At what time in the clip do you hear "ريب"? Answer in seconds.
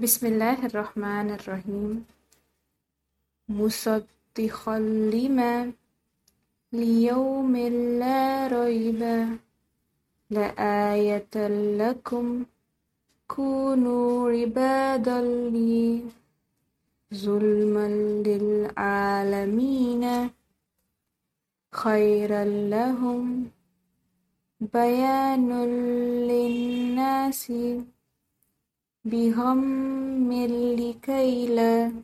8.48-9.28